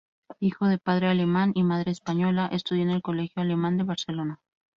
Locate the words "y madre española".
1.53-2.49